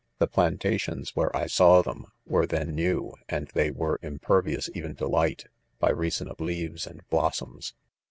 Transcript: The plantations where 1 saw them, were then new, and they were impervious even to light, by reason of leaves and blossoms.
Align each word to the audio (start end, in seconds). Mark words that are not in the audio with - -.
The 0.17 0.25
plantations 0.25 1.15
where 1.15 1.29
1 1.35 1.49
saw 1.49 1.83
them, 1.83 2.07
were 2.25 2.47
then 2.47 2.73
new, 2.73 3.13
and 3.29 3.49
they 3.49 3.69
were 3.69 3.99
impervious 4.01 4.67
even 4.73 4.95
to 4.95 5.05
light, 5.07 5.45
by 5.77 5.91
reason 5.91 6.27
of 6.27 6.39
leaves 6.41 6.87
and 6.87 7.07
blossoms. 7.11 7.75